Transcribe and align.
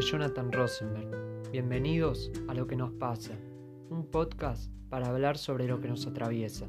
Jonathan 0.00 0.50
Rosenberg. 0.50 1.50
Bienvenidos 1.52 2.32
a 2.48 2.54
Lo 2.54 2.66
que 2.66 2.74
nos 2.74 2.90
pasa, 2.92 3.32
un 3.90 4.06
podcast 4.10 4.72
para 4.88 5.08
hablar 5.08 5.36
sobre 5.36 5.66
lo 5.66 5.78
que 5.80 5.88
nos 5.88 6.06
atraviesa. 6.06 6.66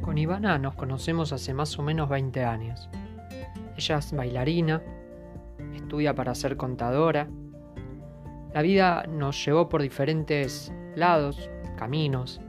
Con 0.00 0.16
Ivana 0.16 0.58
nos 0.58 0.74
conocemos 0.74 1.32
hace 1.32 1.52
más 1.52 1.78
o 1.78 1.82
menos 1.82 2.08
20 2.08 2.42
años. 2.42 2.88
Ella 3.76 3.98
es 3.98 4.12
bailarina, 4.12 4.82
estudia 5.74 6.14
para 6.14 6.34
ser 6.34 6.56
contadora. 6.56 7.28
La 8.54 8.62
vida 8.62 9.04
nos 9.06 9.44
llevó 9.44 9.68
por 9.68 9.82
diferentes 9.82 10.72
lados, 10.94 11.50
caminos, 11.76 12.40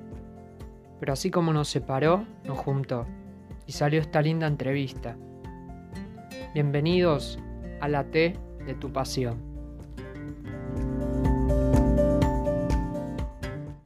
pero 1.00 1.14
así 1.14 1.32
como 1.32 1.54
nos 1.54 1.68
separó, 1.70 2.26
nos 2.44 2.58
juntó 2.58 3.08
y 3.66 3.72
salió 3.72 4.02
esta 4.02 4.22
linda 4.22 4.48
entrevista. 4.48 5.18
Bienvenidos 6.54 7.38
a 7.82 7.88
la 7.88 8.06
T 8.06 8.36
de 8.66 8.74
tu 8.76 8.92
pasión. 8.92 9.42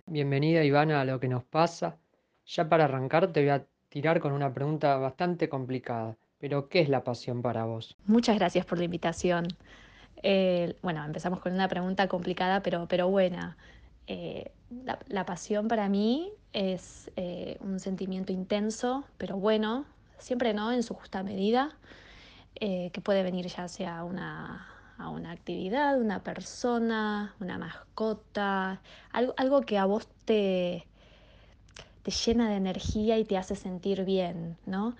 Bienvenida 0.05 0.63
Ivana 0.63 1.01
a 1.01 1.05
lo 1.05 1.19
que 1.19 1.27
nos 1.27 1.43
pasa. 1.43 1.97
Ya 2.45 2.67
para 2.67 2.85
arrancar 2.85 3.31
te 3.31 3.41
voy 3.41 3.49
a 3.49 3.65
tirar 3.89 4.19
con 4.19 4.33
una 4.33 4.53
pregunta 4.53 4.97
bastante 4.97 5.49
complicada, 5.49 6.15
pero 6.37 6.69
¿qué 6.69 6.81
es 6.81 6.89
la 6.89 7.03
pasión 7.03 7.41
para 7.41 7.65
vos? 7.65 7.97
Muchas 8.05 8.37
gracias 8.37 8.65
por 8.65 8.77
la 8.77 8.85
invitación. 8.85 9.47
Eh, 10.23 10.75
bueno, 10.81 11.03
empezamos 11.03 11.39
con 11.39 11.53
una 11.53 11.67
pregunta 11.67 12.07
complicada, 12.07 12.61
pero, 12.61 12.87
pero 12.87 13.09
buena. 13.09 13.57
Eh, 14.13 14.51
la, 15.07 15.25
pasión 15.25 15.69
para 15.69 15.87
mí 15.87 16.33
es 16.51 17.09
eh, 17.15 17.55
un 17.61 17.79
sentimiento 17.79 18.33
intenso, 18.33 19.05
pero 19.17 19.37
bueno, 19.37 19.85
siempre 20.17 20.53
no 20.53 20.73
en 20.73 20.83
su 20.83 20.93
justa 20.93 21.23
medida, 21.23 21.77
eh, 22.55 22.89
que 22.91 22.99
puede 22.99 23.23
venir 23.23 23.47
ya 23.47 23.69
sea 23.69 24.03
una, 24.03 24.67
a 24.97 25.07
una 25.07 25.31
actividad, 25.31 25.97
una 25.97 26.23
persona, 26.23 27.33
una 27.39 27.57
mascota, 27.57 28.81
algo, 29.13 29.33
algo 29.37 29.61
que 29.61 29.77
a 29.77 29.85
vos 29.85 30.09
te, 30.25 30.85
te 32.03 32.11
llena 32.11 32.49
de 32.49 32.57
energía 32.57 33.17
y 33.17 33.23
te 33.23 33.37
hace 33.37 33.55
sentir 33.55 34.03
bien, 34.03 34.57
¿no? 34.65 34.97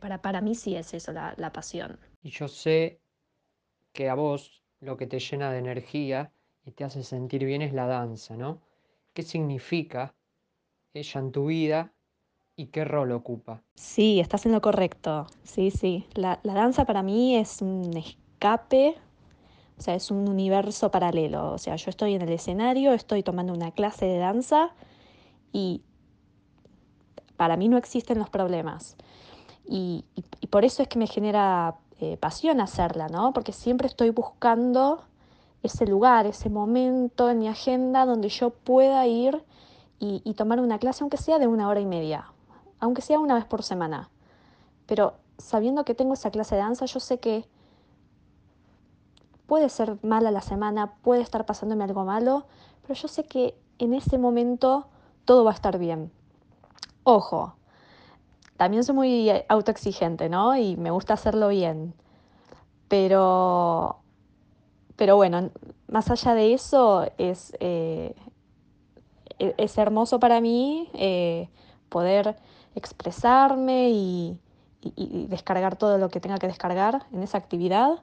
para, 0.00 0.20
para 0.20 0.40
mí 0.40 0.56
sí 0.56 0.74
es 0.74 0.94
eso, 0.94 1.12
la, 1.12 1.34
la 1.36 1.52
pasión. 1.52 1.96
Y 2.22 2.30
yo 2.30 2.48
sé 2.48 2.98
que 3.92 4.08
a 4.08 4.14
vos 4.14 4.63
lo 4.84 4.96
que 4.96 5.06
te 5.06 5.18
llena 5.18 5.50
de 5.50 5.58
energía 5.58 6.30
y 6.64 6.72
te 6.72 6.84
hace 6.84 7.02
sentir 7.02 7.44
bien 7.44 7.62
es 7.62 7.72
la 7.72 7.86
danza, 7.86 8.36
¿no? 8.36 8.60
¿Qué 9.12 9.22
significa 9.22 10.14
ella 10.92 11.20
en 11.20 11.32
tu 11.32 11.46
vida 11.46 11.92
y 12.56 12.66
qué 12.66 12.84
rol 12.84 13.12
ocupa? 13.12 13.62
Sí, 13.74 14.20
estás 14.20 14.46
en 14.46 14.52
lo 14.52 14.60
correcto. 14.60 15.26
Sí, 15.42 15.70
sí. 15.70 16.06
La, 16.14 16.40
danza 16.42 16.84
para 16.84 17.02
mí 17.02 17.36
es 17.36 17.62
un 17.62 17.96
escape, 17.96 18.96
o 19.78 19.82
sea, 19.82 19.94
es 19.94 20.10
un 20.10 20.28
universo 20.28 20.90
paralelo. 20.90 21.52
O 21.52 21.58
sea, 21.58 21.76
yo 21.76 21.90
estoy 21.90 22.14
en 22.14 22.22
el 22.22 22.30
escenario, 22.30 22.92
estoy 22.92 23.22
tomando 23.22 23.52
una 23.52 23.72
clase 23.72 24.06
de 24.06 24.18
danza 24.18 24.74
y 25.52 25.82
para 27.36 27.56
mí 27.56 27.68
no 27.68 27.76
existen 27.76 28.18
los 28.18 28.30
problemas. 28.30 28.96
Y, 29.66 30.04
por 30.50 30.64
eso 30.64 30.82
es 30.82 30.88
que 30.88 30.98
me 30.98 31.06
genera 31.06 31.76
eh, 32.00 32.16
pasión 32.16 32.60
hacerla, 32.60 33.08
¿no? 33.08 33.32
Porque 33.32 33.52
siempre 33.52 33.86
estoy 33.86 34.10
buscando 34.10 35.04
ese 35.62 35.86
lugar, 35.86 36.26
ese 36.26 36.50
momento 36.50 37.30
en 37.30 37.38
mi 37.38 37.48
agenda 37.48 38.04
donde 38.04 38.28
yo 38.28 38.50
pueda 38.50 39.06
ir 39.06 39.44
y, 39.98 40.34
tomar 40.34 40.60
una 40.60 40.78
clase, 40.78 41.02
aunque 41.02 41.16
sea 41.16 41.38
de 41.38 41.46
una 41.46 41.66
hora 41.66 41.80
y 41.80 41.86
media, 41.86 42.26
aunque 42.78 43.00
sea 43.00 43.18
una 43.18 43.34
vez 43.34 43.46
por 43.46 43.62
semana. 43.62 44.10
Pero 44.84 45.14
sabiendo 45.38 45.86
que 45.86 45.94
tengo 45.94 46.12
esa 46.12 46.30
clase 46.30 46.56
de 46.56 46.60
danza, 46.60 46.84
yo 46.84 47.00
sé 47.00 47.18
que 47.18 47.46
puede 49.46 49.70
ser 49.70 49.96
mala 50.02 50.30
la 50.30 50.42
semana, 50.42 50.96
puede 51.02 51.22
estar 51.22 51.46
pasándome 51.46 51.84
algo 51.84 52.04
malo, 52.04 52.44
pero 52.82 52.92
yo 52.92 53.08
sé 53.08 53.24
que 53.24 53.56
en 53.78 53.94
ese 53.94 54.18
momento 54.18 54.88
todo 55.24 55.44
va 55.44 55.52
a 55.52 55.54
estar 55.54 55.78
bien. 55.78 56.12
Ojo, 57.04 57.54
también 58.56 58.84
soy 58.84 58.94
muy 58.94 59.30
autoexigente, 59.48 60.28
¿no? 60.28 60.56
Y 60.56 60.76
me 60.76 60.90
gusta 60.90 61.14
hacerlo 61.14 61.48
bien. 61.48 61.94
Pero 62.88 64.04
pero 64.96 65.16
bueno, 65.16 65.50
más 65.88 66.10
allá 66.10 66.34
de 66.34 66.54
eso, 66.54 67.06
es, 67.18 67.52
eh, 67.60 68.14
es 69.38 69.78
hermoso 69.78 70.20
para 70.20 70.40
mí 70.40 70.88
eh, 70.94 71.48
poder 71.88 72.36
expresarme 72.74 73.90
y, 73.90 74.40
descargar 75.30 75.76
todo 75.76 75.96
lo 75.96 76.10
que 76.10 76.20
tenga 76.20 76.36
que 76.36 76.46
descargar 76.46 77.06
en 77.10 77.22
esa 77.22 77.38
actividad. 77.38 78.02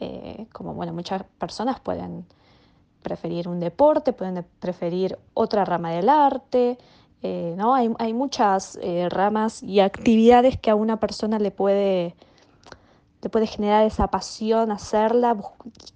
Eh, 0.00 0.48
como 0.52 0.74
bueno, 0.74 0.92
muchas 0.92 1.22
personas 1.38 1.78
pueden 1.78 2.26
preferir 3.02 3.46
un 3.46 3.60
deporte, 3.60 4.12
pueden 4.12 4.44
preferir 4.58 5.16
otra 5.32 5.64
rama 5.64 5.92
del 5.92 6.08
arte, 6.08 6.76
¿no? 7.22 7.74
Hay, 7.74 7.90
hay 7.98 8.12
muchas 8.12 8.78
ramas 9.10 9.62
y 9.62 9.80
actividades 9.80 10.58
que 10.58 10.70
a 10.70 10.74
una 10.74 11.00
persona 11.00 11.38
le 11.38 11.50
puede 11.50 12.14
te 13.20 13.28
puede 13.28 13.46
generar 13.46 13.84
esa 13.84 14.08
pasión, 14.08 14.70
hacerla, 14.70 15.36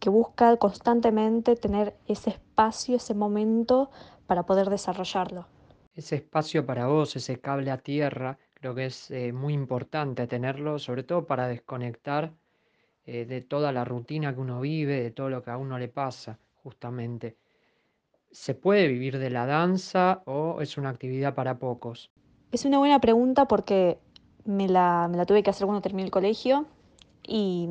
que 0.01 0.11
busca 0.11 0.57
constantemente 0.57 1.57
tener 1.57 1.95
ese 2.07 2.31
espacio, 2.31 2.97
ese 2.97 3.15
momento 3.15 3.91
para 4.27 4.45
poder 4.45 4.71
desarrollarlo. 4.71 5.47
Ese 5.95 6.17
espacio 6.17 6.67
para 6.67 6.87
vos, 6.87 7.15
ese 7.17 7.39
cable 7.39 7.71
a 7.71 7.79
tierra, 7.79 8.39
creo 8.55 8.75
que 8.75 8.87
es 8.87 9.11
eh, 9.11 9.33
muy 9.33 9.53
importante 9.53 10.27
tenerlo, 10.27 10.79
sobre 10.79 11.03
todo 11.03 11.27
para 11.27 11.49
desconectar 11.49 12.33
eh, 13.05 13.25
de 13.25 13.41
toda 13.41 13.73
la 13.73 13.85
rutina 13.85 14.35
que 14.35 14.41
uno 14.41 14.61
vive, 14.61 15.03
de 15.03 15.11
todo 15.11 15.29
lo 15.29 15.43
que 15.43 15.51
a 15.51 15.59
uno 15.59 15.79
le 15.79 15.89
pasa, 15.89 16.39
justamente. 16.63 17.37
¿Se 18.33 18.55
puede 18.55 18.89
vivir 18.89 19.19
de 19.19 19.29
la 19.29 19.45
danza 19.45 20.23
o 20.25 20.63
es 20.63 20.79
una 20.79 20.89
actividad 20.89 21.35
para 21.35 21.59
pocos? 21.59 22.11
Es 22.51 22.65
una 22.65 22.79
buena 22.79 22.99
pregunta 22.99 23.47
porque 23.47 23.99
me 24.47 24.69
la, 24.69 25.11
tuve 25.27 25.43
que 25.43 25.51
hacer 25.51 25.67
cuando 25.67 25.83
terminé 25.83 26.07
el 26.07 26.11
colegio 26.11 26.67
y, 27.23 27.69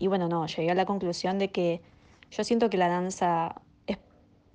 bueno, 0.00 0.28
no, 0.28 0.46
llegué 0.46 0.72
a 0.72 0.74
la 0.74 0.84
conclusión 0.84 1.38
de 1.38 1.50
que 1.52 1.80
yo 2.32 2.42
siento 2.42 2.68
que 2.70 2.76
la 2.76 2.88
danza 2.88 3.62
es 3.86 3.98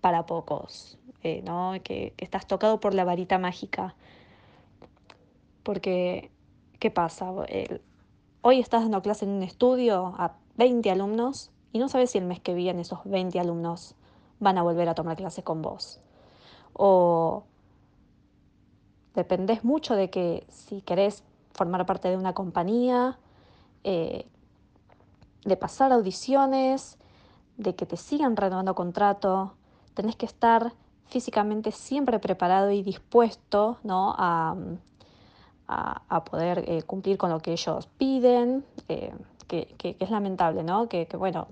para 0.01 0.25
pocos, 0.25 0.99
eh, 1.23 1.41
¿no? 1.43 1.73
Que, 1.83 2.13
estás 2.17 2.47
tocado 2.47 2.81
por 2.81 2.93
la 2.93 3.05
varita 3.05 3.39
mágica. 3.39 3.95
Porque, 5.63 6.31
¿qué 6.79 6.91
pasa? 6.91 7.31
hoy 8.41 8.59
estás 8.59 8.83
dando 8.83 9.01
clase 9.01 9.25
en 9.25 9.31
un 9.31 9.41
estudio 9.41 10.13
a 10.17 10.35
20 10.57 10.91
alumnos 10.91 11.49
y 11.71 11.79
no 11.79 11.87
sabes 11.87 12.11
si 12.11 12.17
el 12.17 12.25
mes 12.25 12.41
que 12.41 12.53
viene 12.53 12.81
esos 12.81 12.99
20 13.05 13.39
alumnos 13.39 13.95
van 14.39 14.57
a 14.57 14.63
volver 14.63 14.89
a 14.89 14.95
tomar 14.95 15.17
clase 15.17 15.43
con 15.43 15.61
vos. 15.61 15.99
O 16.73 17.43
dependés 19.13 19.63
mucho 19.63 19.95
de 19.95 20.09
que 20.09 20.45
si 20.49 20.81
querés 20.81 21.23
formar 21.53 21.85
parte 21.85 22.09
de 22.09 22.17
una 22.17 22.33
compañía, 22.33 23.17
eh, 23.83 24.25
de 25.45 25.57
pasar 25.57 25.91
audiciones, 25.91 26.97
de 27.57 27.75
que 27.75 27.85
te 27.85 27.97
sigan 27.97 28.35
renovando 28.35 28.75
contrato, 28.75 29.53
tenés 29.93 30.15
que 30.15 30.25
estar 30.25 30.73
físicamente 31.05 31.71
siempre 31.71 32.19
preparado 32.19 32.71
y 32.71 32.83
dispuesto 32.83 33.77
¿no? 33.83 34.13
a, 34.17 34.55
poder 36.25 36.63
eh, 36.67 36.83
cumplir 36.83 37.17
con 37.17 37.29
lo 37.29 37.39
que 37.39 37.53
ellos 37.53 37.87
piden, 37.97 38.65
eh, 38.89 39.13
que, 39.47 39.95
es 39.99 40.09
lamentable, 40.09 40.63
¿no? 40.63 40.89
Que, 40.89 41.07
bueno, 41.17 41.47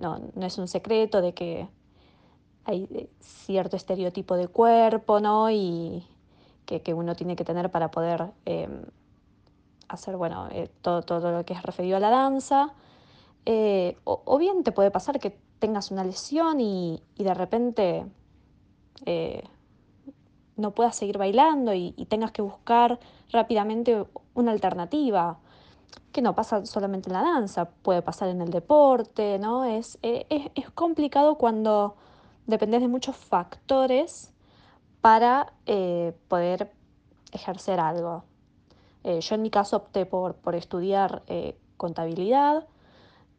no, 0.00 0.18
es 0.40 0.58
un 0.58 0.68
secreto 0.68 1.20
de 1.20 1.34
que 1.34 1.68
hay 2.64 2.88
eh, 2.92 3.10
cierto 3.20 3.76
estereotipo 3.76 4.36
de 4.36 4.48
cuerpo, 4.48 5.20
¿no? 5.20 5.50
Y 5.50 6.06
que, 6.66 6.94
uno 6.94 7.16
tiene 7.16 7.34
que 7.34 7.44
tener 7.44 7.70
para 7.70 7.90
poder 7.90 8.30
hacer 9.88 10.16
bueno, 10.16 10.48
eh, 10.52 10.70
todo, 10.82 11.02
todo, 11.02 11.32
lo 11.32 11.44
que 11.44 11.52
es 11.52 11.62
referido 11.62 11.96
a 11.96 12.00
la 12.00 12.10
danza. 12.10 12.72
Eh, 13.44 13.96
o, 14.04 14.38
bien 14.38 14.62
te 14.62 14.70
puede 14.70 14.90
pasar 14.90 15.18
que 15.18 15.36
tengas 15.58 15.90
una 15.90 16.04
lesión 16.04 16.60
y, 16.60 17.02
de 17.16 17.34
repente 17.34 18.06
no 20.56 20.72
puedas 20.72 20.94
seguir 20.94 21.18
bailando 21.18 21.74
y, 21.74 21.92
tengas 22.08 22.30
que 22.30 22.42
buscar 22.42 23.00
rápidamente 23.32 24.04
una 24.34 24.52
alternativa, 24.52 25.38
que 26.12 26.22
no 26.22 26.34
pasa 26.34 26.66
solamente 26.66 27.08
en 27.08 27.14
la 27.14 27.22
danza, 27.22 27.68
puede 27.68 28.02
pasar 28.02 28.28
en 28.28 28.40
el 28.40 28.50
deporte, 28.50 29.38
¿no? 29.38 29.64
Es, 29.64 29.98
es, 30.02 30.24
es 30.54 30.70
complicado 30.70 31.36
cuando 31.36 31.96
dependes 32.46 32.80
de 32.80 32.88
muchos 32.88 33.16
factores 33.16 34.32
para 35.00 35.52
poder 36.28 36.72
ejercer 37.32 37.80
algo. 37.80 38.24
Eh, 39.04 39.20
yo 39.20 39.34
en 39.34 39.42
mi 39.42 39.50
caso 39.50 39.76
opté 39.78 40.04
por, 40.04 40.34
por 40.34 40.54
estudiar 40.54 41.22
eh, 41.26 41.56
contabilidad 41.76 42.66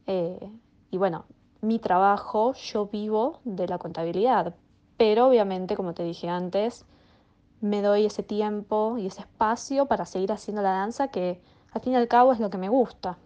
eh, 0.08 0.52
y 0.90 0.98
bueno, 0.98 1.26
mi 1.62 1.78
trabajo, 1.78 2.54
yo 2.54 2.88
vivo 2.88 3.40
de 3.44 3.68
la 3.68 3.78
contabilidad, 3.78 4.56
pero 4.98 5.28
obviamente, 5.28 5.76
como 5.76 5.94
te 5.94 6.04
dije 6.04 6.28
antes, 6.28 6.86
me 7.62 7.84
doy 7.84 8.06
ese 8.06 8.24
tiempo 8.24 8.98
y 8.98 9.06
ese 9.06 9.22
espacio 9.22 9.86
para 9.86 10.06
seguir 10.06 10.32
haciendo 10.32 10.64
la 10.64 10.72
danza 10.72 11.10
que 11.10 11.40
al 11.72 11.82
fin 11.82 11.94
y 11.94 11.96
al 11.96 12.08
cabo 12.08 12.34
es 12.34 12.40
lo 12.40 12.50
que 12.50 12.58
me 12.58 12.70
gusta. 12.70 13.18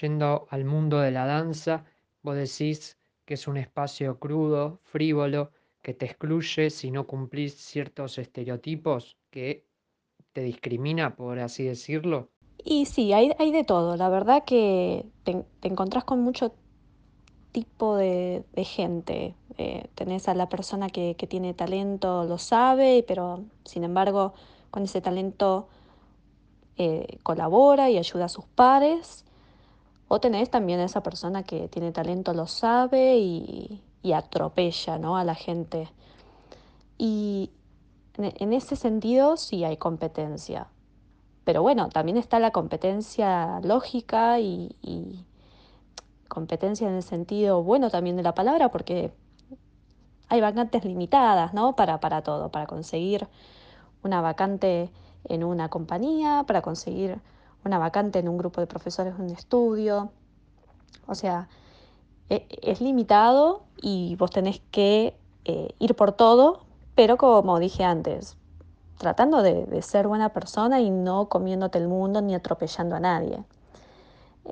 Yendo 0.00 0.46
al 0.50 0.64
mundo 0.64 1.00
de 1.00 1.10
la 1.10 1.26
danza, 1.26 1.84
vos 2.22 2.36
decís 2.36 2.98
que 3.24 3.34
es 3.34 3.48
un 3.48 3.56
espacio 3.56 4.18
crudo, 4.18 4.80
frívolo, 4.84 5.50
que 5.82 5.94
te 5.94 6.06
excluye 6.06 6.70
si 6.70 6.90
no 6.90 7.06
cumplís 7.06 7.54
ciertos 7.54 8.18
estereotipos, 8.18 9.16
que 9.30 9.66
te 10.32 10.42
discrimina, 10.42 11.16
por 11.16 11.38
así 11.38 11.64
decirlo. 11.64 12.30
Y 12.64 12.86
sí, 12.86 13.12
hay, 13.12 13.32
hay 13.38 13.52
de 13.52 13.64
todo. 13.64 13.96
La 13.96 14.08
verdad 14.08 14.44
que 14.44 15.06
te, 15.24 15.44
te 15.60 15.68
encontrás 15.68 16.04
con 16.04 16.20
mucho 16.20 16.52
tipo 17.52 17.96
de, 17.96 18.44
de 18.52 18.64
gente. 18.64 19.34
Eh, 19.56 19.88
tenés 19.94 20.28
a 20.28 20.34
la 20.34 20.48
persona 20.48 20.88
que, 20.88 21.16
que, 21.16 21.26
tiene 21.26 21.54
talento, 21.54 22.24
lo 22.24 22.38
sabe, 22.38 23.04
pero 23.06 23.44
sin 23.64 23.84
embargo 23.84 24.34
con 24.70 24.84
ese 24.84 25.00
talento 25.00 25.68
eh, 26.78 27.18
colabora 27.22 27.90
y 27.90 27.98
ayuda 27.98 28.26
a 28.26 28.28
sus 28.28 28.44
pares. 28.46 29.24
O 30.08 30.20
tenés 30.20 30.50
también 30.50 30.80
a 30.80 30.84
esa 30.84 31.02
persona 31.02 31.42
que 31.42 31.68
tiene 31.68 31.92
talento, 31.92 32.32
lo 32.32 32.46
sabe 32.46 33.18
y, 33.18 33.82
y 34.02 34.12
atropella 34.12 34.98
¿no? 34.98 35.16
a 35.16 35.24
la 35.24 35.34
gente. 35.34 35.88
Y 36.96 37.50
en, 38.16 38.52
ese 38.52 38.76
sentido 38.76 39.36
sí 39.36 39.64
hay 39.64 39.76
competencia. 39.76 40.68
Pero 41.44 41.62
bueno, 41.62 41.88
también 41.88 42.16
está 42.16 42.38
la 42.38 42.52
competencia 42.52 43.60
lógica 43.62 44.38
y, 44.40 44.76
y 44.82 45.24
competencia 46.28 46.88
en 46.88 46.94
el 46.94 47.02
sentido 47.02 47.62
bueno 47.62 47.90
también 47.90 48.16
de 48.16 48.22
la 48.22 48.34
palabra, 48.34 48.70
porque 48.70 49.12
hay 50.28 50.40
vacantes 50.40 50.84
limitadas, 50.84 51.54
¿no? 51.54 51.74
Para, 51.74 52.00
para 52.00 52.22
todo, 52.22 52.50
para 52.50 52.66
conseguir 52.66 53.28
una 54.02 54.20
vacante 54.20 54.90
en 55.28 55.44
una 55.44 55.68
compañía, 55.68 56.44
para 56.46 56.62
conseguir 56.62 57.18
una 57.64 57.78
vacante 57.78 58.18
en 58.18 58.28
un 58.28 58.38
grupo 58.38 58.60
de 58.60 58.66
profesores 58.66 59.14
en 59.14 59.26
un 59.26 59.30
estudio. 59.30 60.10
O 61.06 61.14
sea, 61.14 61.48
e, 62.30 62.46
es 62.62 62.80
limitado 62.80 63.62
y 63.80 64.16
vos 64.16 64.30
tenés 64.30 64.60
que 64.70 65.16
eh, 65.44 65.74
ir 65.78 65.94
por 65.94 66.12
todo, 66.12 66.64
pero 66.94 67.16
como 67.16 67.58
dije 67.58 67.84
antes, 67.84 68.36
tratando 68.98 69.42
de, 69.42 69.66
de, 69.66 69.82
ser 69.82 70.08
buena 70.08 70.30
persona 70.30 70.80
y 70.80 70.90
no 70.90 71.28
comiéndote 71.28 71.78
el 71.78 71.88
mundo 71.88 72.20
ni 72.20 72.34
atropellando 72.34 72.96
a 72.96 73.00
nadie. 73.00 73.44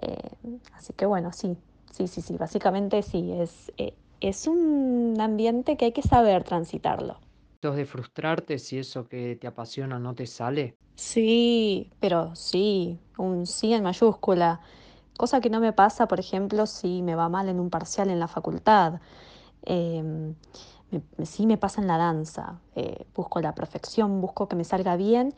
Eh, 0.00 0.30
así 0.74 0.92
que 0.92 1.06
bueno, 1.06 1.32
sí, 1.32 1.56
sí, 1.92 2.06
sí, 2.06 2.20
sí, 2.20 2.36
básicamente 2.36 3.02
sí, 3.02 3.32
es, 3.32 3.72
eh, 3.78 3.94
es 4.20 4.46
un 4.46 5.16
ambiente 5.20 5.76
que 5.76 5.86
hay 5.86 5.92
que 5.92 6.02
saber 6.02 6.44
transitarlo. 6.44 7.16
¿Sos 7.62 7.76
de 7.76 7.86
frustrarte 7.86 8.58
si 8.58 8.78
eso 8.78 9.08
que 9.08 9.36
te 9.36 9.46
apasiona 9.46 9.98
no 9.98 10.14
te 10.14 10.26
sale? 10.26 10.76
Sí, 10.94 11.90
pero 12.00 12.34
sí, 12.34 12.98
un 13.18 13.46
sí 13.46 13.72
en 13.72 13.82
mayúscula. 13.82 14.60
Cosa 15.16 15.40
que 15.40 15.50
no 15.50 15.60
me 15.60 15.72
pasa, 15.72 16.06
por 16.08 16.20
ejemplo, 16.20 16.66
si 16.66 17.02
me 17.02 17.14
va 17.14 17.28
mal 17.28 17.48
en 17.48 17.60
un 17.60 17.70
parcial 17.70 18.10
en 18.10 18.20
la 18.20 18.28
facultad. 18.28 19.00
Me, 19.66 21.02
sí 21.24 21.46
me 21.46 21.56
pasa 21.56 21.80
en 21.80 21.86
la 21.86 21.98
danza. 21.98 22.60
Eh, 22.74 23.06
busco 23.14 23.40
la 23.40 23.54
perfección, 23.54 24.20
busco 24.20 24.48
que 24.48 24.56
me 24.56 24.64
salga 24.64 24.96
bien, 24.96 25.34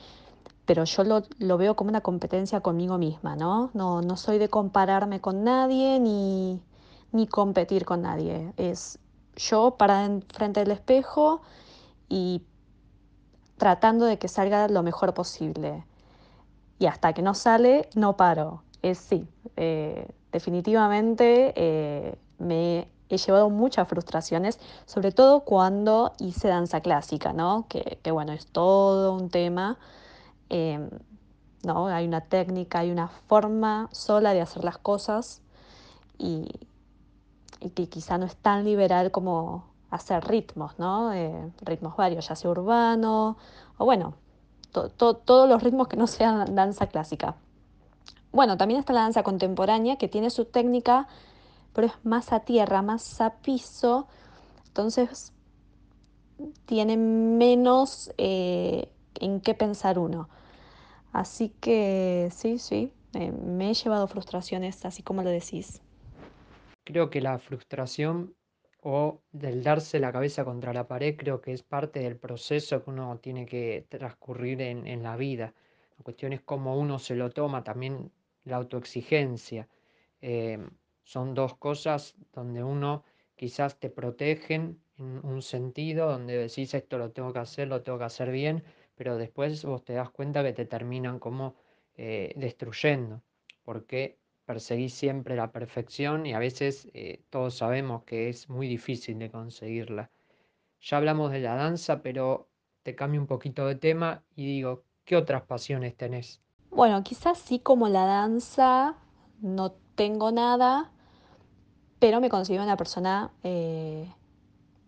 pero 0.66 0.84
yo 0.84 1.04
lo, 1.04 1.22
lo, 1.38 1.56
veo 1.56 1.76
como 1.76 1.90
una 1.90 2.02
competencia 2.02 2.60
conmigo 2.60 2.98
misma, 2.98 3.36
¿no? 3.36 3.70
¿no? 3.74 4.02
No 4.02 4.16
soy 4.16 4.38
de 4.38 4.48
compararme 4.48 5.20
con 5.20 5.44
nadie 5.44 5.98
ni, 6.00 6.60
ni 7.12 7.26
competir 7.26 7.84
con 7.84 8.02
nadie. 8.02 8.52
Es 8.56 8.98
yo 9.36 9.76
parada 9.78 10.20
frente 10.34 10.60
del 10.60 10.72
espejo 10.72 11.40
y 12.08 12.42
tratando 13.56 14.06
de 14.06 14.18
que 14.18 14.28
salga 14.28 14.68
lo 14.68 14.82
mejor 14.82 15.14
posible. 15.14 15.84
Y 16.78 16.86
hasta 16.86 17.12
que 17.12 17.22
no 17.22 17.34
sale, 17.34 17.88
no 17.94 18.16
paro. 18.16 18.62
Es 18.82 18.98
sí, 18.98 19.26
eh, 19.56 20.08
definitivamente 20.32 21.52
eh, 21.56 22.18
me 22.38 22.88
he 23.08 23.16
llevado 23.16 23.50
muchas 23.50 23.88
frustraciones, 23.88 24.60
sobre 24.86 25.12
todo 25.12 25.40
cuando 25.40 26.12
hice 26.18 26.48
danza 26.48 26.80
clásica, 26.80 27.32
¿no? 27.32 27.66
Que, 27.68 27.98
que 28.02 28.10
bueno, 28.10 28.32
es 28.32 28.46
todo 28.46 29.14
un 29.14 29.30
tema. 29.30 29.78
Eh, 30.50 30.88
¿no? 31.64 31.86
Hay 31.88 32.06
una 32.06 32.20
técnica, 32.22 32.80
hay 32.80 32.90
una 32.90 33.08
forma 33.08 33.88
sola 33.92 34.32
de 34.32 34.40
hacer 34.40 34.64
las 34.64 34.78
cosas 34.78 35.42
y, 36.18 36.48
y 37.60 37.70
que 37.70 37.88
quizá 37.88 38.18
no 38.18 38.26
es 38.26 38.36
tan 38.36 38.64
liberal 38.64 39.10
como 39.10 39.64
hacer 39.90 40.24
ritmos, 40.24 40.78
¿no? 40.78 41.12
Eh, 41.12 41.52
ritmos 41.62 41.96
varios, 41.96 42.28
ya 42.28 42.36
sea 42.36 42.50
urbano 42.50 43.36
o 43.78 43.84
bueno, 43.84 44.14
to, 44.72 44.90
to, 44.90 45.14
todos 45.14 45.48
los 45.48 45.62
ritmos 45.62 45.88
que 45.88 45.96
no 45.96 46.06
sean 46.06 46.54
danza 46.54 46.86
clásica. 46.86 47.36
Bueno, 48.32 48.56
también 48.56 48.80
está 48.80 48.92
la 48.92 49.02
danza 49.02 49.22
contemporánea 49.22 49.96
que 49.96 50.08
tiene 50.08 50.30
su 50.30 50.44
técnica, 50.44 51.08
pero 51.72 51.86
es 51.86 51.94
más 52.04 52.32
a 52.32 52.40
tierra, 52.40 52.82
más 52.82 53.20
a 53.20 53.36
piso, 53.36 54.06
entonces 54.66 55.32
tiene 56.66 56.96
menos 56.96 58.12
eh, 58.18 58.90
en 59.14 59.40
qué 59.40 59.54
pensar 59.54 59.98
uno. 59.98 60.28
Así 61.12 61.48
que 61.60 62.28
sí, 62.32 62.58
sí, 62.58 62.92
eh, 63.14 63.32
me 63.32 63.70
he 63.70 63.74
llevado 63.74 64.06
frustraciones, 64.06 64.84
así 64.84 65.02
como 65.02 65.22
lo 65.22 65.30
decís. 65.30 65.80
Creo 66.84 67.10
que 67.10 67.20
la 67.20 67.38
frustración 67.38 68.34
o 68.82 69.22
del 69.32 69.62
darse 69.62 69.98
la 70.00 70.12
cabeza 70.12 70.44
contra 70.44 70.72
la 70.72 70.86
pared 70.86 71.16
creo 71.16 71.40
que 71.40 71.52
es 71.52 71.62
parte 71.62 72.00
del 72.00 72.16
proceso 72.16 72.82
que 72.84 72.90
uno 72.90 73.18
tiene 73.18 73.46
que 73.46 73.86
transcurrir 73.88 74.60
en, 74.62 74.86
en 74.86 75.02
la 75.02 75.16
vida. 75.16 75.54
La 75.98 76.04
cuestión 76.04 76.32
es 76.32 76.40
cómo 76.42 76.78
uno 76.78 76.98
se 76.98 77.16
lo 77.16 77.30
toma, 77.30 77.64
también 77.64 78.12
la 78.44 78.56
autoexigencia. 78.56 79.68
Eh, 80.20 80.58
son 81.02 81.34
dos 81.34 81.56
cosas 81.56 82.16
donde 82.32 82.62
uno 82.62 83.04
quizás 83.34 83.78
te 83.78 83.90
protegen 83.90 84.80
en 84.98 85.24
un 85.24 85.42
sentido, 85.42 86.10
donde 86.10 86.36
decís 86.36 86.74
esto 86.74 86.98
lo 86.98 87.12
tengo 87.12 87.32
que 87.32 87.38
hacer, 87.38 87.68
lo 87.68 87.82
tengo 87.82 87.98
que 87.98 88.04
hacer 88.04 88.30
bien, 88.30 88.64
pero 88.94 89.16
después 89.16 89.64
vos 89.64 89.84
te 89.84 89.94
das 89.94 90.10
cuenta 90.10 90.42
que 90.42 90.52
te 90.52 90.66
terminan 90.66 91.18
como 91.18 91.54
eh, 91.96 92.32
destruyendo, 92.36 93.22
porque 93.62 94.18
perseguís 94.48 94.94
siempre 94.94 95.36
la 95.36 95.52
perfección 95.52 96.24
y 96.24 96.32
a 96.32 96.38
veces 96.38 96.88
eh, 96.94 97.22
todos 97.28 97.54
sabemos 97.58 98.04
que 98.04 98.30
es 98.30 98.48
muy 98.48 98.66
difícil 98.66 99.18
de 99.18 99.30
conseguirla. 99.30 100.10
Ya 100.80 100.96
hablamos 100.96 101.32
de 101.32 101.40
la 101.40 101.54
danza, 101.54 102.00
pero 102.00 102.48
te 102.82 102.94
cambio 102.94 103.20
un 103.20 103.26
poquito 103.26 103.66
de 103.66 103.74
tema 103.74 104.22
y 104.34 104.46
digo, 104.46 104.84
¿qué 105.04 105.16
otras 105.16 105.42
pasiones 105.42 105.98
tenés? 105.98 106.40
Bueno, 106.70 107.02
quizás 107.04 107.36
sí 107.38 107.58
como 107.58 107.90
la 107.90 108.06
danza, 108.06 108.96
no 109.42 109.72
tengo 109.94 110.32
nada, 110.32 110.92
pero 111.98 112.18
me 112.22 112.30
considero 112.30 112.62
una 112.62 112.78
persona 112.78 113.30
eh, 113.42 114.10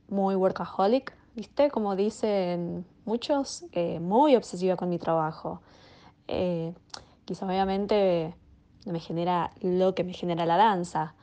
muy 0.08 0.36
workaholic, 0.36 1.14
¿viste? 1.34 1.70
Como 1.70 1.96
dicen 1.96 2.86
muchos, 3.04 3.66
eh, 3.72 4.00
muy 4.00 4.36
obsesiva 4.36 4.76
con 4.76 4.88
mi 4.88 4.98
trabajo. 4.98 5.60
Quizás 7.26 7.42
obviamente 7.42 8.34
me 8.86 9.00
genera 9.00 9.52
lo 9.60 9.94
que 9.94 10.04
me 10.04 10.12
genera 10.12 10.46
la 10.46 10.56
danza, 10.56 11.14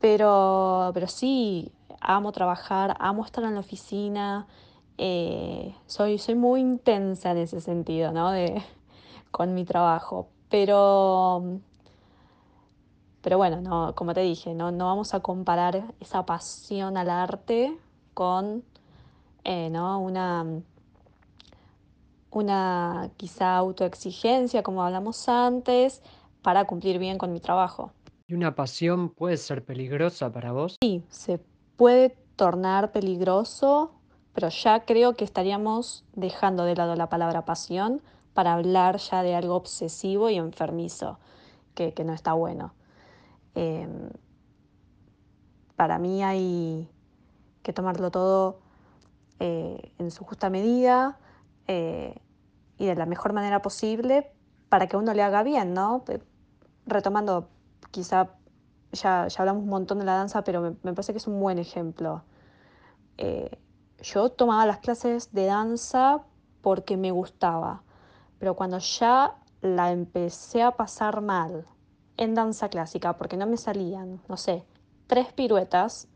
pero, 0.00 0.90
pero 0.94 1.06
sí, 1.08 1.72
amo 2.00 2.32
trabajar, 2.32 2.96
amo 2.98 3.24
estar 3.24 3.44
en 3.44 3.54
la 3.54 3.60
oficina, 3.60 4.46
eh, 4.98 5.74
soy, 5.86 6.18
soy 6.18 6.34
muy 6.34 6.60
intensa 6.60 7.32
en 7.32 7.38
ese 7.38 7.60
sentido, 7.60 8.12
¿no? 8.12 8.30
De, 8.30 8.62
con 9.30 9.54
mi 9.54 9.64
trabajo, 9.64 10.28
pero, 10.48 11.60
pero 13.22 13.36
bueno, 13.38 13.60
no, 13.60 13.94
como 13.94 14.14
te 14.14 14.20
dije, 14.20 14.54
no, 14.54 14.70
no 14.70 14.86
vamos 14.86 15.14
a 15.14 15.20
comparar 15.20 15.94
esa 16.00 16.24
pasión 16.24 16.96
al 16.96 17.10
arte 17.10 17.76
con 18.14 18.64
eh, 19.48 19.70
¿no? 19.70 20.00
una, 20.00 20.44
una 22.30 23.10
quizá 23.16 23.56
autoexigencia, 23.58 24.64
como 24.64 24.82
hablamos 24.82 25.28
antes, 25.28 26.02
para 26.46 26.64
cumplir 26.64 27.00
bien 27.00 27.18
con 27.18 27.32
mi 27.32 27.40
trabajo. 27.40 27.90
¿Y 28.28 28.34
una 28.34 28.54
pasión 28.54 29.08
puede 29.08 29.36
ser 29.36 29.64
peligrosa 29.64 30.30
para 30.30 30.52
vos? 30.52 30.76
Sí, 30.80 31.02
se 31.08 31.40
puede 31.74 32.16
tornar 32.36 32.92
peligroso, 32.92 33.90
pero 34.32 34.48
ya 34.50 34.84
creo 34.84 35.16
que 35.16 35.24
estaríamos 35.24 36.04
dejando 36.14 36.62
de 36.62 36.76
lado 36.76 36.94
la 36.94 37.08
palabra 37.08 37.44
pasión 37.44 38.00
para 38.32 38.52
hablar 38.52 38.98
ya 38.98 39.24
de 39.24 39.34
algo 39.34 39.56
obsesivo 39.56 40.30
y 40.30 40.36
enfermizo, 40.36 41.18
que, 41.74 41.94
que 41.94 42.04
no 42.04 42.12
está 42.12 42.32
bueno. 42.34 42.74
Eh, 43.56 43.88
para 45.74 45.98
mí 45.98 46.22
hay 46.22 46.88
que 47.64 47.72
tomarlo 47.72 48.12
todo 48.12 48.60
eh, 49.40 49.90
en 49.98 50.12
su 50.12 50.22
justa 50.22 50.48
medida 50.48 51.18
eh, 51.66 52.14
y 52.78 52.86
de 52.86 52.94
la 52.94 53.04
mejor 53.06 53.32
manera 53.32 53.62
posible 53.62 54.30
para 54.68 54.86
que 54.86 54.96
uno 54.96 55.12
le 55.12 55.24
haga 55.24 55.42
bien, 55.42 55.74
¿no? 55.74 56.04
Retomando, 56.86 57.48
quizá 57.90 58.30
ya, 58.92 59.28
ya 59.28 59.40
hablamos 59.40 59.64
un 59.64 59.68
montón 59.68 59.98
de 59.98 60.04
la 60.04 60.14
danza, 60.14 60.42
pero 60.42 60.60
me, 60.60 60.70
me 60.82 60.92
parece 60.92 61.12
que 61.12 61.18
es 61.18 61.26
un 61.26 61.40
buen 61.40 61.58
ejemplo. 61.58 62.22
Eh, 63.18 63.58
yo 64.00 64.30
tomaba 64.30 64.66
las 64.66 64.78
clases 64.78 65.32
de 65.32 65.46
danza 65.46 66.22
porque 66.62 66.96
me 66.96 67.10
gustaba, 67.10 67.82
pero 68.38 68.54
cuando 68.54 68.78
ya 68.78 69.34
la 69.62 69.90
empecé 69.92 70.62
a 70.62 70.72
pasar 70.72 71.20
mal 71.20 71.66
en 72.16 72.34
danza 72.34 72.68
clásica, 72.68 73.16
porque 73.16 73.36
no 73.36 73.46
me 73.46 73.56
salían, 73.56 74.20
no 74.28 74.36
sé, 74.36 74.64
tres 75.06 75.32
piruetas, 75.32 76.08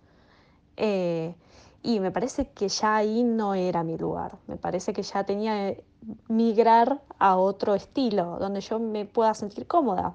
eh, 0.77 1.35
y 1.83 2.01
me 2.01 2.11
parece 2.11 2.51
que 2.51 2.69
ya 2.69 2.97
ahí 2.97 3.23
no 3.23 3.55
era 3.55 3.83
mi 3.83 3.97
lugar, 3.97 4.39
me 4.47 4.57
parece 4.57 4.93
que 4.93 5.03
ya 5.03 5.25
tenía 5.25 5.75
que 5.75 5.85
migrar 6.29 7.03
a 7.19 7.37
otro 7.37 7.75
estilo, 7.75 8.39
donde 8.39 8.61
yo 8.61 8.79
me 8.79 9.05
pueda 9.07 9.35
sentir 9.35 9.67
cómoda, 9.67 10.15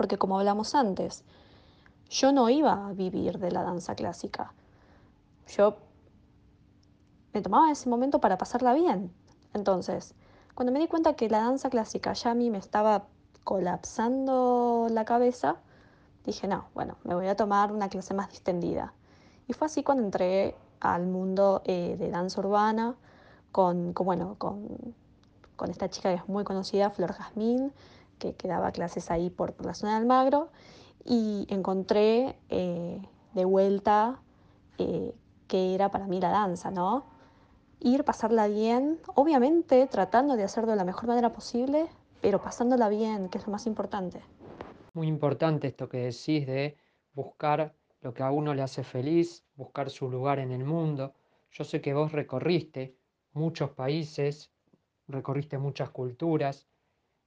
porque 0.00 0.16
como 0.16 0.38
hablamos 0.38 0.74
antes, 0.74 1.24
yo 2.08 2.32
no 2.32 2.48
iba 2.48 2.88
a 2.88 2.92
vivir 2.94 3.38
de 3.38 3.50
la 3.50 3.62
danza 3.62 3.94
clásica, 3.94 4.54
yo 5.46 5.76
me 7.34 7.42
tomaba 7.42 7.70
ese 7.70 7.90
momento 7.90 8.18
para 8.18 8.38
pasarla 8.38 8.72
bien. 8.72 9.12
Entonces, 9.52 10.14
cuando 10.54 10.72
me 10.72 10.78
di 10.78 10.88
cuenta 10.88 11.16
que 11.16 11.28
la 11.28 11.40
danza 11.40 11.68
clásica 11.68 12.14
ya 12.14 12.30
a 12.30 12.34
mí 12.34 12.48
me 12.48 12.56
estaba 12.56 13.08
colapsando 13.44 14.86
la 14.90 15.04
cabeza, 15.04 15.56
dije, 16.24 16.48
no, 16.48 16.64
bueno, 16.72 16.96
me 17.04 17.14
voy 17.14 17.26
a 17.26 17.36
tomar 17.36 17.70
una 17.70 17.90
clase 17.90 18.14
más 18.14 18.30
distendida. 18.30 18.94
Y 19.48 19.52
fue 19.52 19.66
así 19.66 19.82
cuando 19.82 20.02
entré 20.02 20.56
al 20.80 21.04
mundo 21.08 21.60
eh, 21.66 21.96
de 21.98 22.08
danza 22.08 22.40
urbana 22.40 22.94
con, 23.52 23.92
bueno, 23.92 24.36
con, 24.38 24.94
esta 25.68 25.90
chica 25.90 26.08
que 26.08 26.14
es 26.14 26.26
muy 26.26 26.42
conocida, 26.42 26.88
Flor 26.88 27.12
Jazmín, 27.12 27.70
que, 28.20 28.34
que 28.34 28.46
daba 28.46 28.70
clases 28.70 29.10
ahí 29.10 29.30
por, 29.30 29.54
la 29.66 29.74
zona 29.74 29.94
de 29.94 29.98
Almagro, 29.98 30.50
y 31.04 31.46
encontré 31.48 32.36
eh, 32.50 33.02
de 33.34 33.44
vuelta 33.44 34.20
eh, 34.78 35.12
que 35.48 35.74
era 35.74 35.90
para 35.90 36.06
mí 36.06 36.20
la 36.20 36.30
danza, 36.30 36.70
¿no? 36.70 37.04
Ir, 37.80 38.04
pasarla 38.04 38.46
bien, 38.46 39.00
obviamente 39.14 39.86
tratando 39.86 40.36
de 40.36 40.44
hacerlo 40.44 40.70
de 40.70 40.76
la 40.76 40.84
mejor 40.84 41.08
manera 41.08 41.32
posible, 41.32 41.88
pero 42.20 42.40
pasándola 42.40 42.88
bien, 42.88 43.28
que 43.28 43.38
es 43.38 43.46
lo 43.46 43.52
más 43.52 43.66
importante. 43.66 44.20
Muy 44.92 45.08
importante 45.08 45.68
esto 45.68 45.88
que 45.88 45.98
decís 45.98 46.46
de 46.46 46.76
buscar 47.14 47.74
lo 48.00 48.14
que 48.14 48.22
a 48.22 48.30
uno 48.30 48.54
le 48.54 48.62
hace 48.62 48.82
feliz, 48.82 49.44
buscar 49.54 49.90
su 49.90 50.10
lugar 50.10 50.38
en 50.38 50.52
el 50.52 50.64
mundo. 50.64 51.14
Yo 51.50 51.64
sé 51.64 51.80
que 51.80 51.94
vos 51.94 52.12
recorriste 52.12 52.96
muchos 53.32 53.70
países, 53.70 54.52
recorriste 55.08 55.58
muchas 55.58 55.90
culturas. 55.90 56.66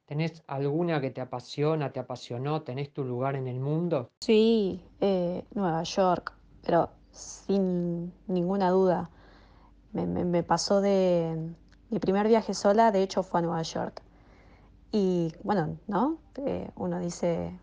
¿Tenés 0.06 0.42
alguna 0.46 1.00
que 1.00 1.10
te 1.10 1.22
apasiona, 1.22 1.90
te 1.90 1.98
apasionó? 1.98 2.62
¿Tenés 2.62 2.92
tu 2.92 3.04
lugar 3.04 3.36
en 3.36 3.48
el 3.48 3.58
mundo? 3.58 4.10
Sí, 4.20 4.84
eh, 5.00 5.44
Nueva 5.54 5.82
York, 5.82 6.34
pero 6.62 6.90
sin 7.10 8.12
ninguna 8.26 8.70
duda. 8.70 9.10
Me, 9.92 10.42
pasó 10.42 10.80
de... 10.80 11.54
Mi 11.88 12.00
primer 12.00 12.28
viaje 12.28 12.52
sola, 12.52 12.90
de 12.90 13.02
hecho, 13.02 13.22
fue 13.22 13.40
a 13.40 13.42
Nueva 13.44 13.62
York. 13.62 14.02
Y 14.92 15.32
bueno, 15.42 15.78
¿no? 15.86 16.18
Eh, 16.36 16.70
uno 16.76 16.98
dice, 16.98 17.58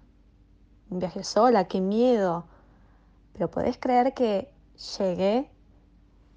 un 0.89 0.99
viaje 0.99 1.23
sola, 1.23 1.65
qué 1.65 1.79
miedo. 1.79 2.45
Pero 3.33 3.51
podés 3.51 3.77
creer 3.77 4.13
que 4.13 4.51
llegué 4.97 5.49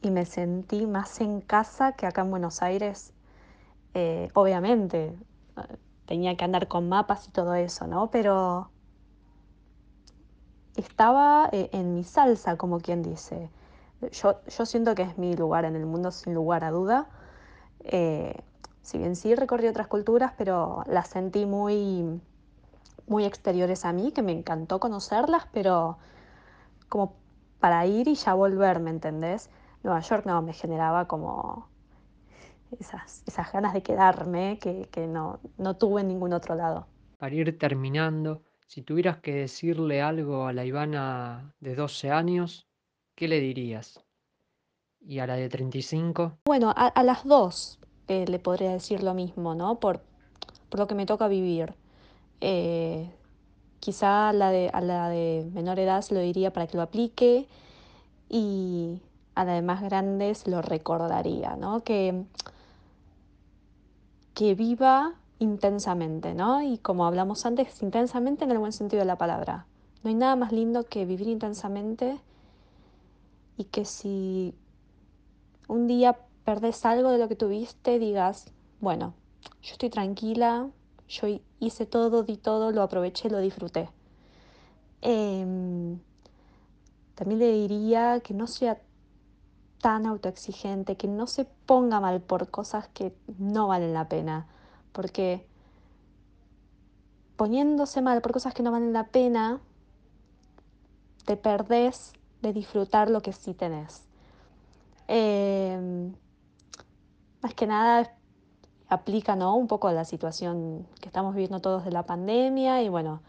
y 0.02 0.11
me 0.11 0.26
sentí 0.26 0.87
más 0.87 1.20
en 1.20 1.40
casa 1.40 1.92
que 1.92 2.06
acá 2.06 2.23
en 2.23 2.30
Buenos 2.30 2.61
Aires. 2.61 3.12
Eh, 3.94 4.28
obviamente, 4.34 5.16
tenía 6.06 6.37
que 6.37 6.44
andar 6.44 6.68
con 6.68 6.88
mapas 6.88 7.28
y 7.28 7.30
todo 7.30 7.54
eso, 7.54 7.87
¿no? 7.87 8.11
Pero 8.11 8.70
estaba 10.76 11.49
eh, 11.52 11.70
en 11.73 11.94
mi 11.94 12.04
salsa, 12.04 12.56
como 12.56 12.80
quien 12.80 13.02
dice. 13.02 13.50
Yo, 14.12 14.40
yo, 14.46 14.66
siento 14.66 14.94
que 14.94 15.02
es 15.02 15.18
mi 15.18 15.34
lugar 15.34 15.64
en 15.64 15.76
el 15.76 15.87
mundo, 15.87 16.11
sin 16.11 16.34
lugar 16.34 16.64
a 16.64 16.70
duda. 16.70 17.08
Eh, 17.80 18.34
si 18.82 18.99
bien 18.99 19.16
sí 19.16 19.34
recorrí 19.34 19.66
otras 19.66 19.87
culturas, 19.87 20.32
pero 20.37 20.82
las 20.87 21.08
sentí 21.08 21.46
muy, 21.46 22.20
muy 23.06 23.25
exteriores 23.25 23.84
a 23.84 23.92
mí, 23.92 24.12
que 24.12 24.23
me 24.23 24.32
encantó 24.32 24.78
conocerlas, 24.80 25.46
pero 25.52 25.99
como 26.88 27.14
para 27.61 27.87
ir 27.87 28.08
y 28.08 28.14
ya 28.14 28.34
volver, 28.34 28.80
¿me 28.80 28.90
entendés? 28.90 29.49
Nueva 29.82 30.00
York 30.00 30.26
no, 30.26 30.42
me 30.42 30.52
generaba 30.52 31.06
como 31.06 31.68
esas, 32.80 33.22
esas 33.26 33.52
ganas 33.52 33.72
de 33.74 33.82
quedarme 33.82 34.58
que, 34.60 34.88
que 34.90 35.06
no, 35.06 35.40
no 35.58 35.76
tuve 35.76 36.02
en 36.02 36.08
ningún 36.08 36.32
otro 36.32 36.54
lado. 36.54 36.86
Para 37.18 37.34
ir 37.34 37.58
terminando, 37.58 38.42
si 38.66 38.82
tuvieras 38.82 39.18
que 39.18 39.34
decirle 39.34 40.02
algo 40.02 40.46
a 40.46 40.52
la 40.52 40.64
Ivana 40.64 41.54
de 41.60 41.74
12 41.74 42.10
años, 42.10 42.66
¿qué 43.14 43.28
le 43.28 43.40
dirías? 43.40 44.04
¿Y 45.00 45.18
a 45.18 45.26
la 45.26 45.36
de 45.36 45.48
35? 45.48 46.38
Bueno, 46.46 46.72
a, 46.74 47.02
las 47.02 47.24
dos 47.24 47.78
eh, 48.08 48.24
le 48.26 48.38
podría 48.38 48.72
decir 48.72 49.02
lo 49.02 49.14
mismo, 49.14 49.54
¿no? 49.54 49.78
Por, 49.78 50.00
por 50.70 50.80
lo 50.80 50.86
que 50.86 50.94
me 50.94 51.06
toca 51.06 51.28
vivir. 51.28 51.74
Eh, 52.40 53.10
quizá 53.80 54.30
a 54.30 54.32
la, 54.32 54.50
de, 54.50 54.70
a 54.72 54.80
la 54.80 55.08
de 55.08 55.46
menor 55.52 55.78
edad 55.78 56.00
se 56.02 56.14
lo 56.14 56.20
diría 56.20 56.52
para 56.52 56.66
que 56.66 56.76
lo 56.76 56.82
aplique 56.82 57.46
y 58.30 59.00
a 59.34 59.44
la 59.44 59.54
de 59.54 59.62
más 59.62 59.82
grande 59.82 60.34
se 60.34 60.50
lo 60.50 60.62
recordaría, 60.62 61.56
¿no? 61.56 61.84
Que, 61.84 62.24
que 64.34 64.54
viva 64.54 65.14
intensamente, 65.38 66.34
¿no? 66.34 66.62
Y 66.62 66.78
como 66.78 67.06
hablamos 67.06 67.46
antes, 67.46 67.82
intensamente 67.82 68.44
en 68.44 68.50
el 68.50 68.58
buen 68.58 68.72
sentido 68.72 69.00
de 69.00 69.06
la 69.06 69.18
palabra. 69.18 69.66
No 70.02 70.08
hay 70.10 70.16
nada 70.16 70.36
más 70.36 70.52
lindo 70.52 70.84
que 70.84 71.06
vivir 71.06 71.28
intensamente 71.28 72.20
y 73.56 73.64
que 73.64 73.84
si 73.84 74.54
un 75.68 75.86
día 75.86 76.18
perdés 76.44 76.84
algo 76.84 77.10
de 77.10 77.18
lo 77.18 77.28
que 77.28 77.36
tuviste, 77.36 77.98
digas, 77.98 78.52
bueno, 78.80 79.14
yo 79.62 79.72
estoy 79.72 79.90
tranquila, 79.90 80.68
yo 81.08 81.28
hice 81.60 81.86
todo, 81.86 82.22
di 82.22 82.36
todo, 82.36 82.70
lo 82.70 82.82
aproveché, 82.82 83.30
lo 83.30 83.38
disfruté. 83.38 83.88
Em, 85.00 85.98
también 87.14 87.38
le 87.38 87.52
diría 87.52 88.20
que 88.20 88.34
no 88.34 88.46
sea 88.46 88.80
tan 89.84 90.06
autoexigente, 90.06 90.96
que 90.96 91.08
no 91.08 91.26
se 91.26 91.44
ponga 91.44 92.00
mal 92.00 92.22
por 92.22 92.50
cosas 92.50 92.88
que 92.88 93.14
no 93.36 93.68
valen 93.68 93.92
la 93.92 94.08
pena 94.08 94.46
porque 94.94 95.46
poniéndose 97.36 98.00
mal 98.00 98.22
por 98.22 98.32
cosas 98.32 98.54
que 98.54 98.62
no 98.62 98.72
valen 98.72 98.94
la 98.94 99.08
pena, 99.08 99.60
te 101.26 101.36
perdés 101.36 102.14
de 102.40 102.54
disfrutar 102.54 103.10
lo 103.10 103.20
que 103.20 103.34
sí 103.34 103.52
tenés. 103.52 104.06
Em, 105.08 106.14
más 107.42 107.52
que 107.54 107.66
nada 107.66 108.16
aplica 108.88 109.36
¿no? 109.36 109.54
un 109.56 109.66
poco 109.66 109.90
la 109.90 110.06
situación 110.06 110.86
que 111.00 111.08
estamos 111.08 111.34
viviendo 111.34 111.60
todos 111.60 111.84
de 111.84 111.90
la 111.90 112.04
pandemia 112.04 112.82
y 112.82 112.88
bueno, 112.88 113.20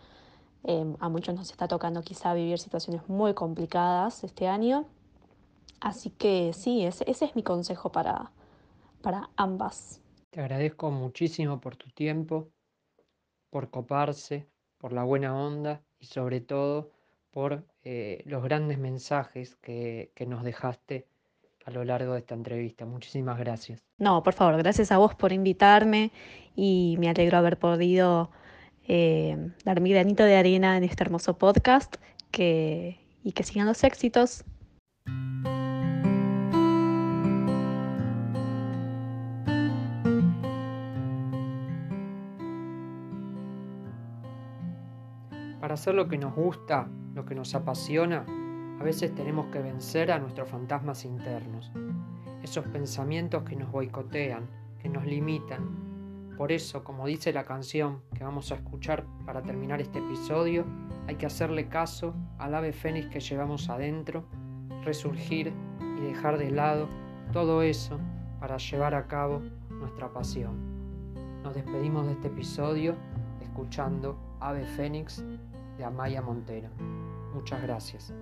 em, 0.63 0.95
a 0.99 1.09
muchos 1.09 1.35
nos 1.35 1.51
está 1.51 1.67
tocando 1.67 2.01
quizá 2.01 2.33
vivir 2.33 2.59
situaciones 2.59 3.09
muy 3.09 3.33
complicadas 3.33 4.23
este 4.23 4.47
año. 4.47 4.85
Así 5.79 6.09
que 6.09 6.51
sí, 6.53 6.85
ese, 6.85 7.09
ese 7.09 7.25
es 7.25 7.35
mi 7.35 7.43
consejo 7.43 7.91
para, 7.91 8.31
para 9.01 9.29
ambas. 9.35 10.01
Te 10.31 10.41
agradezco 10.41 10.91
muchísimo 10.91 11.61
por 11.61 11.75
tu 11.75 11.89
tiempo, 11.91 12.49
por 13.49 13.69
coparse, 13.69 14.49
por 14.77 14.93
la 14.93 15.03
buena 15.03 15.35
onda 15.35 15.81
y 15.99 16.07
sobre 16.07 16.41
todo 16.41 16.91
por 17.31 17.65
eh, 17.83 18.23
los 18.25 18.43
grandes 18.43 18.77
mensajes 18.77 19.55
que, 19.57 20.11
nos 20.27 20.43
dejaste 20.43 21.05
a 21.65 21.71
lo 21.71 21.83
largo 21.83 22.13
de 22.13 22.19
esta 22.19 22.33
entrevista. 22.33 22.85
Muchísimas 22.85 23.37
gracias. 23.37 23.81
No, 23.97 24.23
por 24.23 24.33
favor, 24.33 24.57
gracias 24.57 24.91
a 24.91 24.97
vos 24.97 25.15
por 25.15 25.33
invitarme 25.33 26.11
y 26.55 26.95
me 26.99 27.09
alegro 27.09 27.37
haber 27.37 27.57
podido 27.57 28.31
eh, 28.87 29.51
dar 29.63 29.81
mi 29.81 29.91
granito 29.91 30.23
de 30.23 30.35
arena 30.35 30.77
en 30.77 30.83
este 30.83 31.03
hermoso 31.03 31.37
podcast 31.37 31.95
que, 32.31 32.99
y 33.23 33.33
que 33.33 33.43
sigan 33.43 33.67
los 33.67 33.83
éxitos. 33.83 34.45
Hacer 45.75 45.93
lo 45.93 46.07
que 46.07 46.17
nos 46.17 46.33
gusta, 46.33 46.87
lo 47.15 47.25
que 47.25 47.35
nos 47.35 47.53
apasiona, 47.53 48.25
a 48.79 48.81
veces 48.81 49.13
tenemos 49.13 49.47
que 49.47 49.59
vencer 49.59 50.09
a 50.09 50.19
nuestros 50.19 50.47
fantasmas 50.47 51.03
internos, 51.03 51.69
esos 52.41 52.65
pensamientos 52.67 53.43
que 53.43 53.57
nos 53.57 53.69
boicotean, 53.69 54.47
que 54.81 54.87
nos 54.87 55.05
limitan. 55.05 56.31
Por 56.37 56.53
eso, 56.53 56.81
como 56.85 57.05
dice 57.05 57.33
la 57.33 57.43
canción 57.43 58.03
que 58.13 58.23
vamos 58.23 58.53
a 58.53 58.55
escuchar 58.55 59.03
para 59.25 59.43
terminar 59.43 59.81
este 59.81 59.99
episodio, 59.99 60.63
hay 61.07 61.15
que 61.15 61.25
hacerle 61.25 61.67
caso 61.67 62.15
al 62.37 62.55
ave 62.55 62.71
fénix 62.71 63.07
que 63.09 63.19
llevamos 63.19 63.67
adentro, 63.67 64.23
resurgir 64.85 65.51
y 65.97 66.01
dejar 66.05 66.37
de 66.37 66.51
lado 66.51 66.87
todo 67.33 67.63
eso 67.63 67.99
para 68.39 68.55
llevar 68.55 68.95
a 68.95 69.07
cabo 69.07 69.41
nuestra 69.71 70.07
pasión. 70.13 70.55
Nos 71.43 71.53
despedimos 71.53 72.05
de 72.05 72.13
este 72.13 72.29
episodio 72.29 72.95
escuchando 73.41 74.17
Ave 74.39 74.65
Fénix 74.65 75.23
de 75.77 75.83
Amaya 75.83 76.21
Montero. 76.21 76.69
Muchas 77.33 77.61
gracias. 77.61 78.13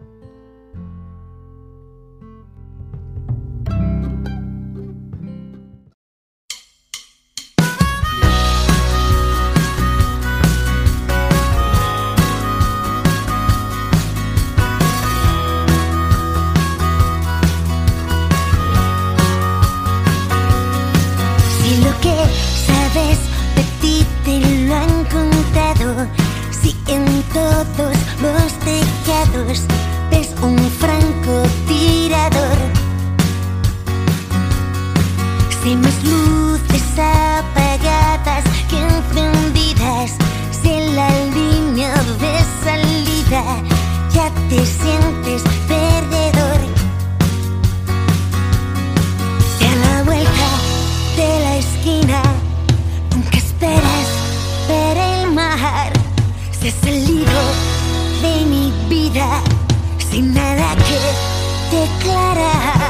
declarar. 61.74 62.83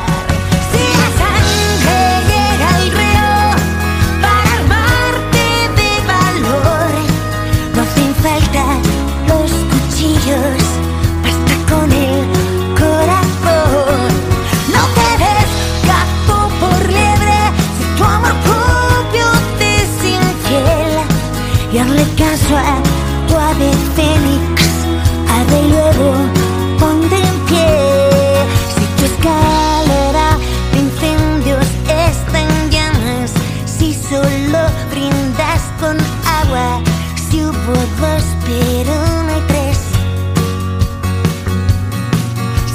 brindas 34.90 35.62
con 35.80 35.98
agua. 36.42 36.82
Si 37.30 37.44
hubo 37.44 37.74
dos, 38.00 38.24
pero 38.46 38.94
no 39.26 39.32
hay 39.34 39.44
tres. 39.48 39.78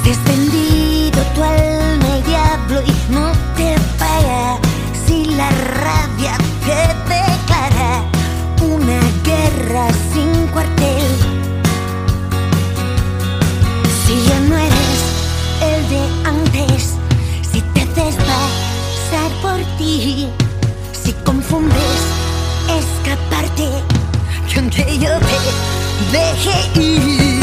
Si 0.03 0.11
has 0.11 0.23
vendido 0.23 1.21
tu 1.35 1.43
alma 1.43 2.13
al 2.13 2.23
diablo 2.23 2.81
y 2.81 3.13
no 3.13 3.31
te 3.55 3.75
paga. 3.97 4.57
Si 5.05 5.25
la 5.25 5.49
rabia 5.85 6.35
te 6.65 6.79
declara 7.13 8.03
una 8.61 8.99
guerra 9.23 9.87
sin 10.13 10.47
cuartel. 10.47 11.11
Si 14.05 14.23
ya 14.27 14.39
no 14.41 14.57
eres 14.57 15.01
el 15.61 15.89
de 15.89 16.01
antes, 16.25 16.95
si 17.51 17.61
te 17.61 17.81
haces 17.81 18.15
pasar 18.15 19.31
por 19.41 19.59
ti 19.77 20.29
leir. 26.11 27.35
É 27.35 27.38